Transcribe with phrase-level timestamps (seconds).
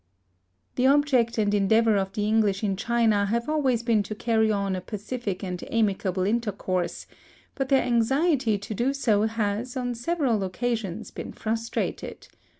[0.77, 4.75] The object and endeavour of the English in China have always been to carry on
[4.75, 7.05] a pacific and amicable intercourse,
[7.53, 12.29] but their anxiety to do so has, on several occasions, been frustrated.